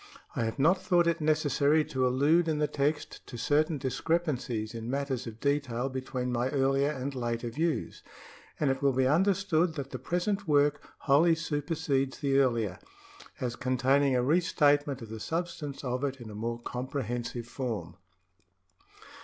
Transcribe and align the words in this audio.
I 0.35 0.45
have 0.45 0.57
not 0.57 0.81
thought 0.81 1.05
it 1.05 1.21
necessary 1.21 1.85
to 1.85 2.07
allude 2.07 2.47
in 2.47 2.57
the 2.57 2.67
text 2.67 3.23
to 3.27 3.37
certain 3.37 3.77
discrepancies 3.77 4.73
in 4.73 4.89
matters 4.89 5.27
of 5.27 5.39
detail 5.39 5.89
between 5.89 6.31
my 6.31 6.49
earlier 6.49 6.89
and 6.89 7.13
later 7.13 7.51
views, 7.51 8.01
and 8.59 8.71
it 8.71 8.81
will 8.81 8.93
be 8.93 9.05
understood 9.05 9.75
that 9.75 9.91
the 9.91 9.99
present 9.99 10.47
work 10.47 10.81
wholly 11.01 11.35
supersedes 11.35 12.17
the 12.17 12.39
earlier, 12.39 12.79
as 13.39 13.55
containing 13.55 14.15
a 14.15 14.23
re 14.23 14.39
statement 14.41 15.03
of 15.03 15.09
the 15.09 15.19
substance 15.19 15.83
of 15.83 16.03
it 16.03 16.19
in 16.19 16.31
a 16.31 16.33
more 16.35 16.59
comprehensive 16.59 17.45
form. 17.45 17.95